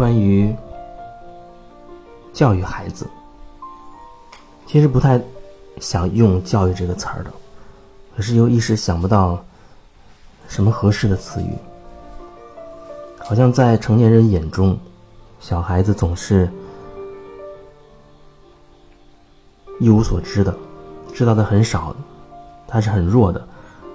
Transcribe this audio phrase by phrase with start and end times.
[0.00, 0.56] 关于
[2.32, 3.06] 教育孩子，
[4.66, 5.20] 其实不太
[5.78, 7.30] 想用“教育”这个词儿的，
[8.16, 9.44] 可是又一时想不到
[10.48, 11.52] 什么合适的词语。
[13.18, 14.78] 好像在成年人眼中，
[15.38, 16.50] 小孩子总是
[19.80, 20.56] 一无所知的，
[21.12, 21.94] 知道的很少，
[22.66, 23.48] 他是很弱的，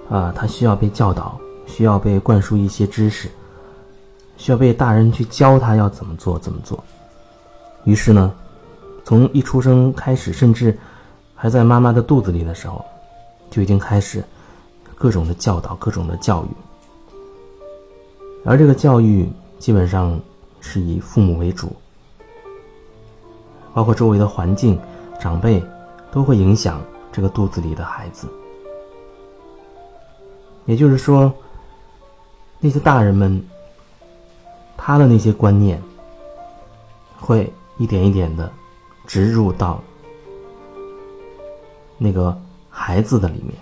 [0.08, 1.36] 啊，他需要被教导，
[1.66, 3.28] 需要被灌输一些知识，
[4.36, 6.82] 需要被大人去教他要怎么做怎么做。
[7.84, 8.34] 于是呢，
[9.04, 10.76] 从一出生开始，甚至
[11.34, 12.84] 还在妈妈的肚子里的时候，
[13.50, 14.22] 就已经开始
[14.94, 16.48] 各种的教导，各种的教育。
[18.44, 20.18] 而这个教育基本上
[20.60, 21.74] 是以父母为主，
[23.74, 24.78] 包括周围的环境、
[25.20, 25.62] 长辈
[26.12, 28.28] 都会影响这个肚子里的孩子。
[30.64, 31.32] 也就是说，
[32.58, 33.40] 那些大人们
[34.76, 35.82] 他的那些观念
[37.18, 38.50] 会一点一点的
[39.06, 39.82] 植入到
[41.98, 42.36] 那个
[42.68, 43.54] 孩子的里面。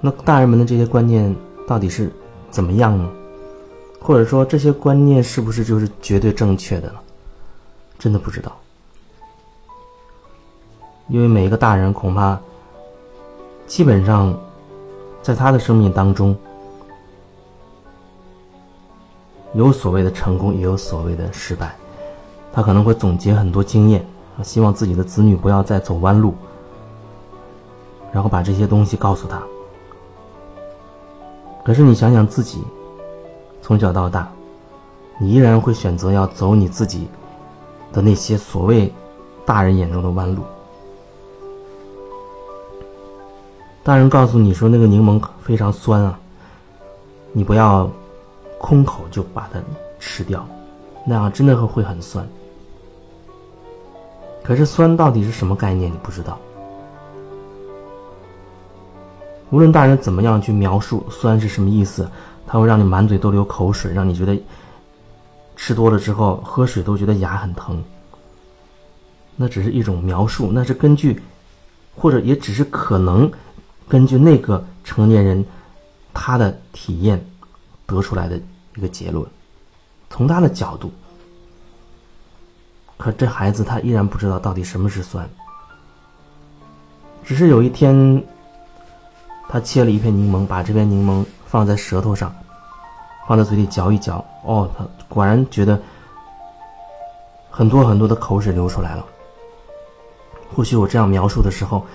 [0.00, 1.34] 那大人们的这些观念
[1.66, 2.12] 到底是
[2.50, 3.10] 怎么样呢？
[4.00, 7.00] 或者说这些观念是不是就是绝对正确的呢？
[7.98, 8.56] 真的不知道，
[11.08, 12.38] 因为每一个大人恐怕
[13.66, 14.38] 基本上
[15.26, 16.36] 在他的生命当中
[19.54, 21.74] 有所谓的成功，也有所谓的失败。
[22.52, 24.06] 他可能会总结很多经验，
[24.44, 26.32] 希望自己的子女不要再走弯路，
[28.12, 29.42] 然后把这些东西告诉他。
[31.64, 32.62] 可是你想想自己，
[33.60, 34.30] 从小到大，
[35.18, 37.08] 你依然会选择要走你自己
[37.92, 38.94] 的那些所谓
[39.44, 40.44] 大人眼中的弯路。
[43.86, 46.18] 大人告诉你说那个柠檬非常酸啊，
[47.32, 47.88] 你不要
[48.58, 49.60] 空口就把它
[50.00, 50.44] 吃掉，
[51.06, 52.26] 那样真的会会很酸。
[54.42, 55.88] 可是酸到底是什么概念？
[55.88, 56.36] 你不知道。
[59.50, 62.10] 无论大人怎么样去描述酸是什么意思，
[62.44, 64.36] 它会让你满嘴都流口水，让你觉得
[65.54, 67.80] 吃多了之后喝水都觉得牙很疼。
[69.36, 71.22] 那只是一种描述，那是根据，
[71.94, 73.30] 或者也只是可能
[73.88, 75.44] 根据那个成年人
[76.12, 77.24] 他的体验
[77.86, 78.40] 得出来的
[78.76, 79.26] 一个结论，
[80.10, 80.92] 从他的角度。
[82.96, 85.28] 可这孩子他依然不知道到底什么是酸，
[87.24, 88.22] 只是有一天。
[89.48, 92.34] 他切了一片柠檬，把这片柠檬放在舌头上，
[93.28, 94.22] 放在嘴里嚼一嚼。
[94.42, 95.80] 哦，他果然觉得
[97.48, 99.06] 很多很多的口水流出来了。
[100.52, 101.86] 或许我这样描述的时候，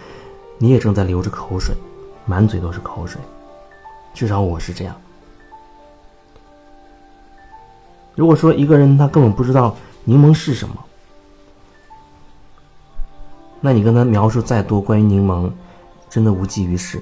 [0.62, 1.76] 你也正在流着口水，
[2.24, 3.20] 满嘴都是口水。
[4.14, 4.96] 至少我是这样。
[8.14, 10.76] 如果说一个人他根本不知道柠檬是什么，
[13.60, 15.52] 那你跟他描述再多关于柠檬，
[16.08, 17.02] 真的无济于事。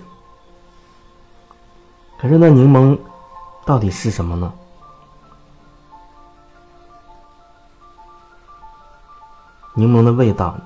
[2.17, 2.97] 可是那柠檬
[3.65, 4.53] 到底是什么呢？
[9.73, 10.57] 柠檬的味道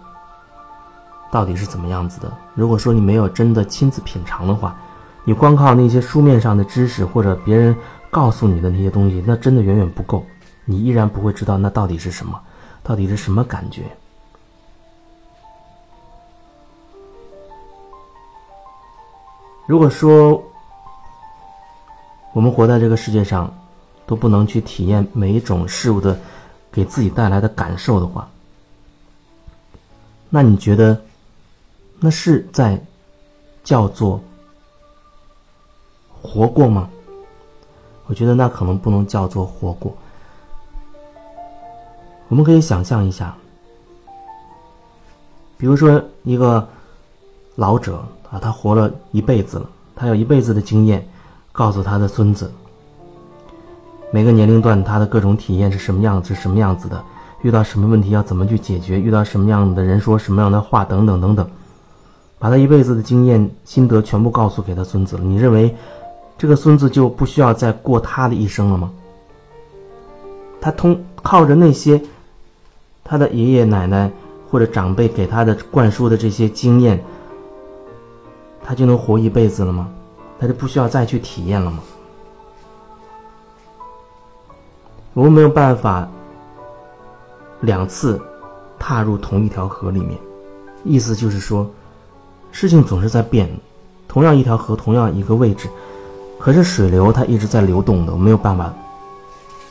[1.33, 2.31] 到底是怎么样子的？
[2.53, 4.79] 如果说你没有真的亲自品尝的话，
[5.23, 7.75] 你光靠那些书面上的知识或者别人
[8.11, 10.23] 告诉你的那些东西，那真的远远不够，
[10.63, 12.39] 你依然不会知道那到底是什么，
[12.83, 13.81] 到底是什么感觉。
[19.65, 20.43] 如果说，
[22.31, 23.51] 我们活在这个世界上，
[24.05, 26.15] 都不能去体验每一种事物的
[26.71, 28.29] 给自己带来的感受的话，
[30.29, 31.01] 那你觉得
[32.05, 32.77] 那是在
[33.63, 34.19] 叫做
[36.21, 36.89] 活过吗？
[38.07, 39.95] 我觉得那可能不能叫做活过。
[42.27, 43.33] 我们可以想象一下，
[45.57, 46.67] 比如说一个
[47.55, 51.07] 老者啊，他活了一辈子了，他有一辈子的经验。
[51.53, 52.51] 告诉他的孙子，
[54.11, 57.01] 每个年龄段他的各种体验是什么样子，什么样子的，
[57.43, 61.47] 遇到什么问题要怎么去解决，遇到什么样的人说什么样的话，等等等等，
[62.43, 65.23] 把他一辈子的经验心得全部告诉给他孙子了。
[65.23, 65.73] 你认为
[66.37, 68.91] 这个孙子就不需要再过他的一生了吗？
[70.59, 72.01] 他通靠着那些
[73.01, 74.11] 他的爷爷奶奶
[74.51, 77.01] 或者长辈给他的灌输的这些经验，
[78.61, 79.89] 他就能活一辈子了吗？
[80.37, 81.79] 他就不需要再去体验了吗？
[85.13, 86.05] 我们没有办法
[87.61, 88.19] 两次
[88.77, 90.19] 踏入同一条河里面，
[90.83, 91.65] 意思就是说，
[92.53, 93.49] 事情总是在变。
[94.07, 95.67] 同样一条河，同样一个位置，
[96.39, 98.71] 可是水流它一直在流动的，我没有办法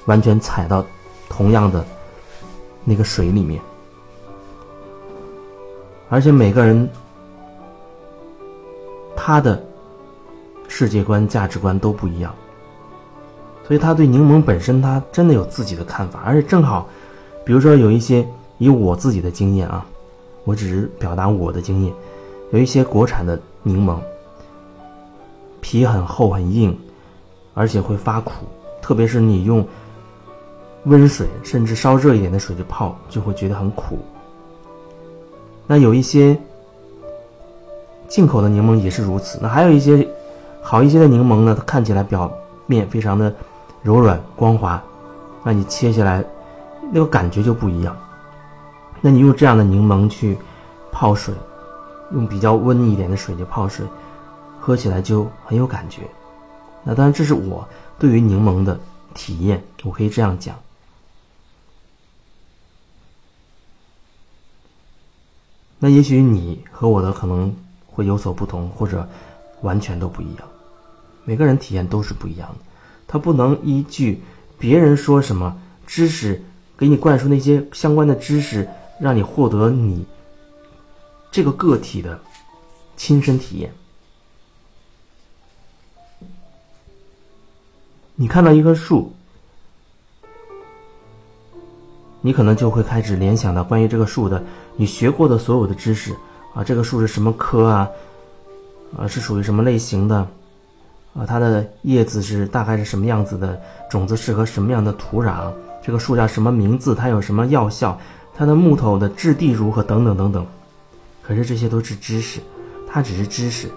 [0.07, 0.85] 完全踩到
[1.29, 1.85] 同样的
[2.85, 3.63] 那个水里面。
[6.09, 6.89] 而且每个人
[9.15, 9.63] 他的
[10.67, 12.35] 世界观、价值观都不一样，
[13.65, 16.21] 所以他对柠檬本身，他真的有自己的看法。
[16.25, 16.89] 而且正好，
[17.45, 18.27] 比如说有一些
[18.59, 19.87] 以我自己的经验啊，
[20.43, 21.95] 我只是表达我的经验，
[22.53, 23.99] 有一些国产的柠檬。
[25.61, 26.77] 皮很厚很硬，
[27.55, 28.33] 而且会发苦，
[28.81, 29.65] 特别是你用
[30.85, 33.99] 温水甚至稍热一点的水去泡，就会觉得很苦。
[35.67, 36.37] 那有一些
[38.09, 39.39] 进口的柠檬也是如此。
[39.41, 40.07] 那还有一些
[40.61, 42.31] 好一些的柠檬呢，它看起来表
[42.67, 43.33] 面非常的
[43.83, 44.83] 柔软光滑，
[45.45, 46.25] 那你切下来
[46.91, 47.97] 那个感觉就不一样。
[49.01, 50.37] 那你用这样的柠檬去
[50.91, 51.33] 泡水，
[52.13, 53.87] 用比较温一点的水去泡水。
[54.65, 56.03] 喝起来就很有感觉，
[56.85, 57.69] 那当然这是我
[57.99, 58.79] 对于柠檬的
[59.13, 60.55] 体验，我可以这样讲。
[65.81, 67.53] 那也许你和我的可能
[67.89, 69.05] 会有所不同，或者
[69.63, 70.49] 完全都不一样。
[71.25, 72.65] 每个人体验都是不一样的，
[73.09, 74.23] 他不能依据
[74.61, 76.41] 别人说什么知识
[76.79, 78.69] 给你灌输那些相关的知识，
[79.01, 80.07] 让你获得你
[81.33, 82.21] 这个个体的
[82.97, 83.73] 亲身体验。
[88.15, 89.11] 你看到一棵树，
[92.21, 94.41] 你可能就会开始联想到关于这个树的
[94.77, 96.15] 你学过的所有的知识
[96.55, 97.89] 啊，这个树是什么科啊？
[98.99, 100.17] 啊，是属于什么类型的？
[101.15, 103.59] 啊，它的叶子是大概是什么样子的？
[103.91, 105.51] 种子适合什么样的土壤？
[105.83, 106.95] 这个树叫什么名字？
[106.95, 107.99] 它有什么药效？
[108.35, 109.83] 它的木头的质地如何？
[109.83, 110.47] 等等等等。
[111.23, 112.41] 可是这些都是知识，
[112.87, 113.71] 它只是知识。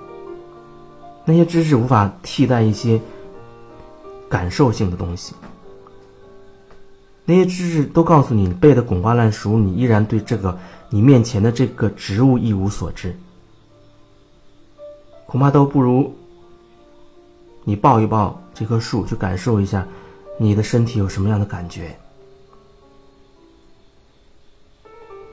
[1.23, 2.99] 那些知识无法替代一些。
[4.27, 5.35] 感受性的东西，
[7.25, 10.57] 那些知识都告诉你，背的滚瓜烂熟，你依然对这个
[10.89, 13.15] 你面前的这个植物一无所知，
[15.27, 16.11] 恐怕都不如
[17.63, 19.87] 你抱一抱这棵树，去感受一下
[20.39, 21.95] 你的身体有什么样的感觉，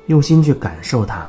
[0.07, 1.29] 用心去感受它。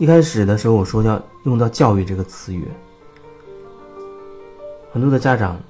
[0.00, 2.66] 一开始的时候，我说要用到“教育”这个词语，
[4.90, 5.60] 很多的家长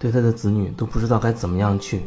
[0.00, 2.02] 对他的子女都不知道该怎么样去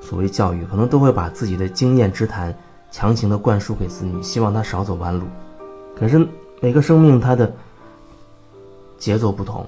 [0.00, 2.52] 所谓教育，可能都会把自己的经验之谈
[2.90, 5.26] 强行的灌输给子女，希望他少走弯路。
[5.96, 6.26] 可是
[6.60, 7.54] 每个生命他的
[8.98, 9.64] 节奏不同，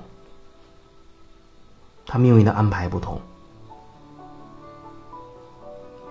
[2.04, 3.20] 他命运的安排不同，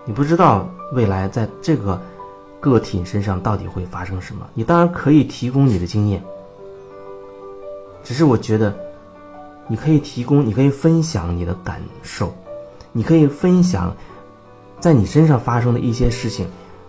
[0.06, 2.02] 你不知道未来在这个。
[2.60, 4.48] 个体身上到底会发生什么？
[4.54, 6.22] 你当然可以提供你的经验，
[8.04, 8.76] 只是我觉得，
[9.68, 12.34] 你可以提供，你可以分享你的感受，
[12.92, 13.96] 你可以分享
[14.80, 16.48] 在你身上发生的一些事情，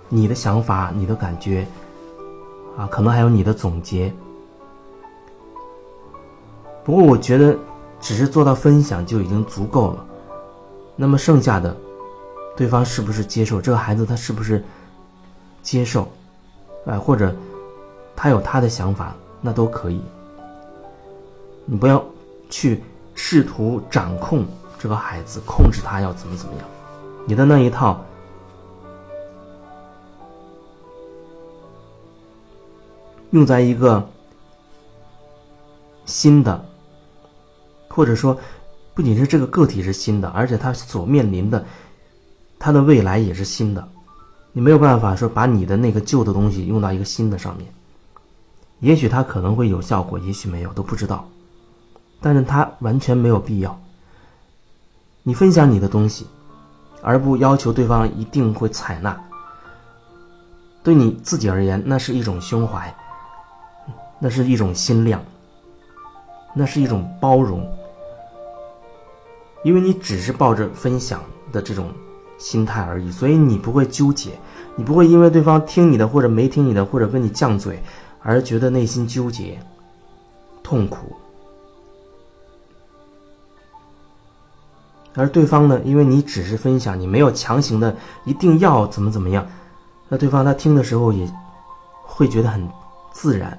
[0.09, 1.67] 你的想法、你的感觉，
[2.77, 4.13] 啊，可能还有你的总结。
[6.83, 7.55] 不过，我觉得
[8.01, 10.07] 只是做到分享就已经足够了。
[10.97, 11.77] 那么剩下的，
[12.57, 14.65] 对方是不是接受这个孩子，他是不是？
[15.63, 16.09] 接受，
[16.87, 17.35] 哎，或者
[18.17, 20.01] 他有他的想法，那都可以。
[21.65, 22.03] 你不要
[22.49, 22.83] 去
[23.15, 24.47] 试图掌控
[24.79, 26.65] 这个孩子，控制他要怎么怎么样。
[27.27, 28.03] 你的那一套
[33.33, 34.09] 用在一个
[36.07, 36.65] 新的，
[37.89, 38.39] 或者说
[38.95, 41.63] 不仅是这个个体是新的，而且他所面临的
[42.59, 43.87] 他的未来也是新的。
[44.53, 47.67] 你没有办法说把你的那个旧的东西用到一个新的上面，
[48.81, 51.29] 也许它可能会有效果，也许没有，都不知道。
[52.21, 53.81] 但是它完全没有必要。
[55.23, 56.27] 你分享你的东西，
[57.03, 59.17] 而不要求对方一定会采纳，
[60.83, 62.93] 对你自己而言，那是一种胸怀，
[64.19, 65.23] 那是一种心量，
[66.55, 67.65] 那是一种包容，
[69.63, 71.93] 因为你只是抱着分享的这种。
[72.39, 74.39] 心态而已，所以你不会纠结，
[74.77, 77.83] 你不会因为对方听你的或者没听你的，或者跟你犟嘴，
[78.23, 79.59] 而觉得内心纠结、
[80.63, 81.17] 痛苦。
[85.15, 89.45] 而对方呢，因为你只是分享，你没有强行的一定要怎么怎么样，
[90.09, 91.29] 那对方他听的时候也
[92.05, 92.69] 会觉得很
[93.11, 93.59] 自然，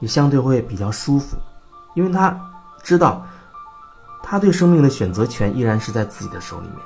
[0.00, 1.36] 也相对会比较舒服，
[1.94, 2.34] 因为他
[2.82, 3.22] 知道
[4.22, 6.78] 他对生命的选择权依然是在自己的手里面。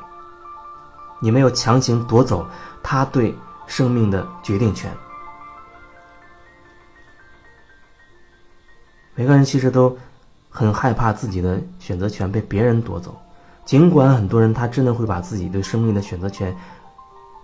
[1.20, 2.46] 你没有强行夺走
[2.82, 3.34] 他对
[3.66, 4.90] 生命的决定权。
[9.14, 9.96] 每个人其实都
[10.48, 13.20] 很害怕自己的选择权被别人夺走，
[13.64, 16.56] 尽管很多人他真的会把自己对生命的选择权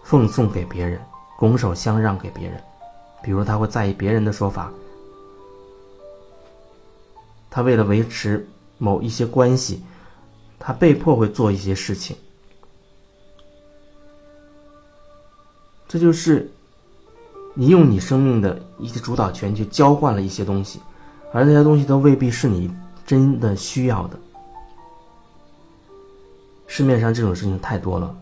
[0.05, 1.01] 奉送给别人，
[1.37, 2.63] 拱手相让给别人。
[3.23, 4.71] 比如他会在意别人的说法，
[7.51, 8.47] 他为了维持
[8.79, 9.83] 某一些关系，
[10.59, 12.17] 他被迫会做一些事情。
[15.95, 16.51] 这就是
[17.55, 20.81] 你用你生命的一些主导权去交换了一些东西。
[21.33, 22.69] 而那些东西都未必是你
[23.07, 24.19] 真的需要的。
[26.67, 28.13] 市面上这种事情太多了，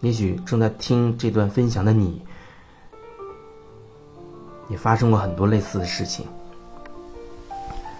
[0.00, 2.20] 也许正在听这段分享的你，
[4.68, 6.26] 也发生过很多类似的事情。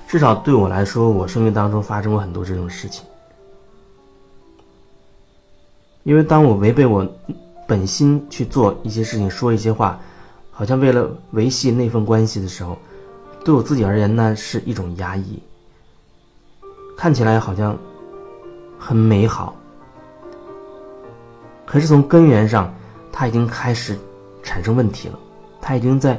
[0.06, 3.02] 至少对我来说，我生命当中发生过很多这种事情。
[6.02, 7.10] 因为当我违背我
[7.66, 9.98] 本心去做一些事情、说一些话，
[10.50, 12.76] 好像为了维系那份关系的时候。
[13.44, 15.38] 对我自己而言，呢是一种压抑。
[16.96, 17.76] 看起来好像
[18.78, 19.54] 很美好，
[21.66, 22.72] 可是从根源上，
[23.12, 23.98] 它已经开始
[24.42, 25.18] 产生问题了。
[25.60, 26.18] 它已经在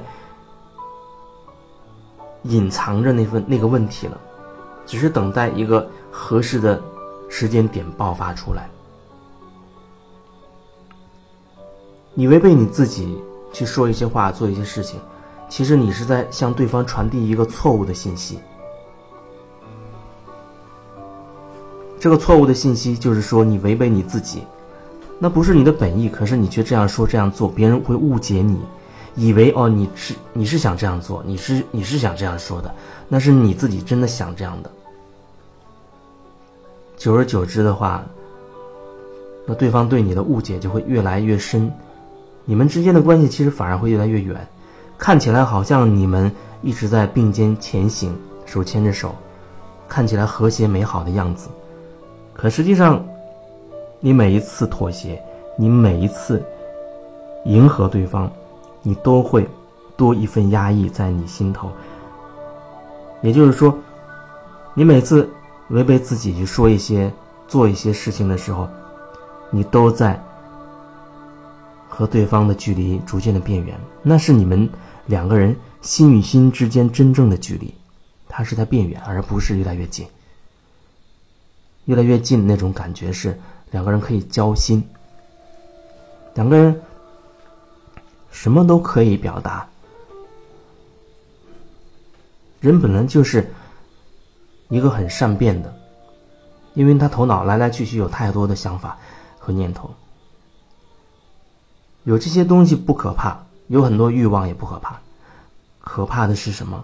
[2.44, 4.20] 隐藏着那份那个问题了，
[4.86, 6.80] 只是等待一个合适的
[7.28, 8.70] 时间点爆发出来。
[12.18, 15.00] 你违背你自己去说一些话，做一些事情。
[15.50, 18.40] 其实你是在向对方传递一个错误的信息。
[22.00, 24.44] 这个错误的信息就是说你违背你自己，
[25.20, 28.60] 那不是你的本意，可是你却这样说这样做，别人会误解你，
[29.16, 32.74] 以为哦你是你是想这样做，你是你是想这样说的，
[33.10, 34.72] 那是你自己真的想这样的。
[36.98, 38.04] 久而久之的话，
[39.46, 41.72] 那对方对你的误解就会越来越深，
[42.46, 44.48] 你们之间的关系其实反而会越来越远。
[44.98, 49.14] 看起来好像你们一直在并肩前行，手牵着手，
[49.90, 51.50] 看起来和谐美好的样子。
[52.34, 53.06] 可实际上，
[54.00, 55.22] 你每一次妥协，
[55.58, 56.42] 你每一次
[57.44, 58.32] 迎合对方，
[58.82, 59.48] 你都会
[59.98, 61.70] 多一份压抑在你心头。
[63.22, 63.76] 也就是说，
[64.74, 65.30] 你每次
[65.70, 67.12] 违背自己去说一些、
[67.48, 68.68] 做一些事情的时候，
[69.50, 70.22] 你都在
[71.96, 73.80] 和对方的距离逐渐的变远。
[74.04, 74.70] 那是你们。
[75.08, 77.72] 两个人心与心之间真正的距离，
[78.28, 80.08] 它是在变远，而不是越来越近。
[81.86, 84.84] 越来越近那种感觉是两个人可以交心，
[86.34, 86.82] 两个人
[88.32, 89.70] 什么都可以表达。
[92.62, 93.48] 人本来就是
[94.70, 95.72] 一个很善变的，
[96.74, 98.98] 因为他头脑来来去去有太多的想法
[99.38, 99.94] 和念头，
[102.06, 103.38] 有这些东西不可怕。
[103.68, 104.96] 有很多欲望也不可怕，
[105.80, 106.84] 可怕的是什么？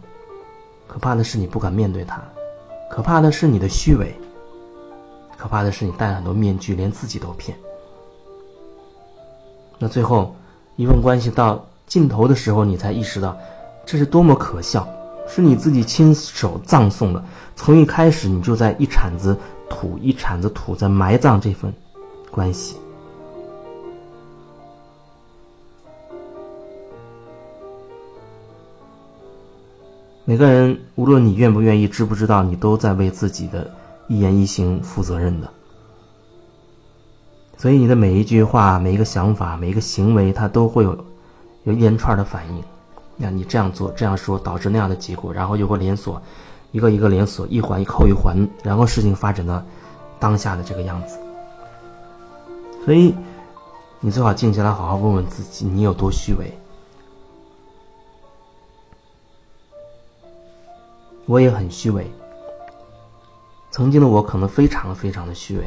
[0.88, 2.20] 可怕的是你不敢面对它，
[2.90, 4.16] 可怕的是你的虚伪，
[5.38, 7.56] 可怕的是你戴了很多面具，连自己都骗。
[9.78, 10.36] 那最后
[10.76, 13.38] 一份关系到尽头的时候，你才意识到
[13.86, 14.88] 这是多么可笑，
[15.28, 17.24] 是你自己亲手葬送的。
[17.56, 19.38] 从一开始你就在一铲子
[19.70, 21.72] 土一铲子土在埋葬这份
[22.32, 22.76] 关系。
[30.24, 33.70] 每个人，无论你愿不愿意、知不知道，你都在为自己的
[34.08, 35.50] 一言一行负责任的。
[37.58, 41.06] 所以，你的每一句话、每一个想法、每一个行为，它都会有
[41.64, 42.64] 有一连串的反应。
[43.18, 46.22] 那你这样做、这样说，导致那样的结果，然后又会连锁，
[46.72, 49.64] 一个一个连锁，一环一扣一环，然后事情发展到
[50.20, 51.18] 当下的这个样子。
[52.86, 53.14] 所以，
[54.00, 56.52] 你最好静下来，好好问问自己，你有多虚伪。
[61.32, 62.06] 我也很虚伪。
[63.72, 65.64] 曾经的我可能非常非常的虚伪。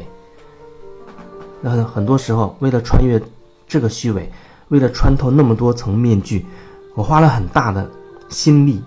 [1.59, 3.19] 那很多时候，为了穿越
[3.67, 4.31] 这个虚伪，
[4.67, 6.45] 为了穿透那么多层面具，
[6.93, 7.89] 我花了很大的
[8.29, 8.79] 心力，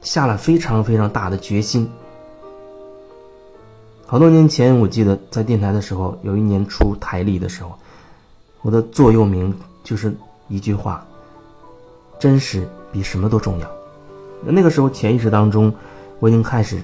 [0.00, 1.88] 下了非常非常大的决心。
[4.04, 7.78] 好多年前，我记得在电台的时候，有一年出台历的时候，
[8.62, 10.12] 我的座右铭就是
[10.48, 11.06] 一句话：
[12.18, 13.77] 真实比什么都重要。
[14.42, 15.72] 那个时候，潜意识当中，
[16.20, 16.80] 我已经开始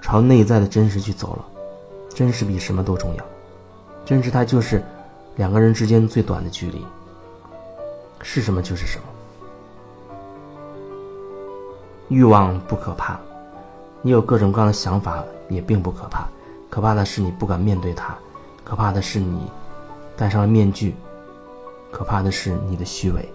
[0.00, 1.44] 朝内在的真实去走了。
[2.14, 3.24] 真实比什么都重要，
[4.04, 4.82] 真实它就是
[5.36, 6.84] 两个人之间最短的距离。
[8.22, 9.04] 是什么就是什么。
[12.08, 13.20] 欲望不可怕，
[14.02, 16.26] 你有各种各样的想法也并不可怕，
[16.68, 18.16] 可怕的是你不敢面对它，
[18.64, 19.42] 可怕的是你
[20.16, 20.96] 戴上了面具，
[21.92, 23.28] 可怕的是你的虚伪。